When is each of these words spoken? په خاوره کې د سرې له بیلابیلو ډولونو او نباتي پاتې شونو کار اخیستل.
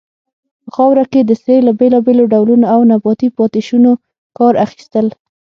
په 0.63 0.69
خاوره 0.75 1.03
کې 1.11 1.21
د 1.23 1.31
سرې 1.41 1.57
له 1.67 1.71
بیلابیلو 1.79 2.23
ډولونو 2.33 2.65
او 2.73 2.79
نباتي 2.91 3.27
پاتې 3.37 3.61
شونو 3.67 3.91
کار 4.37 4.53
اخیستل. 4.65 5.07